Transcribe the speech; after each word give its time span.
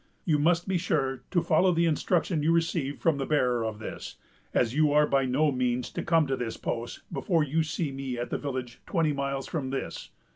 You 0.25 0.39
must 0.39 0.67
be 0.67 0.79
sure 0.79 1.21
to 1.29 1.43
follow 1.43 1.71
the 1.71 1.85
instruction 1.85 2.41
you 2.41 2.51
receive 2.51 2.97
from 2.97 3.19
the 3.19 3.25
bearer 3.27 3.63
of 3.63 3.77
this, 3.77 4.15
as 4.51 4.73
you 4.73 4.91
are 4.91 5.05
by 5.05 5.25
no 5.25 5.51
means 5.51 5.91
to 5.91 6.01
come 6.01 6.25
to 6.25 6.35
this 6.35 6.57
post 6.57 7.01
before 7.13 7.43
you 7.43 7.61
see 7.61 7.91
me 7.91 8.17
at 8.17 8.31
the 8.31 8.39
village, 8.39 8.81
twenty 8.87 9.13
miles 9.13 9.47
from 9.47 9.69
this.... 9.69 10.09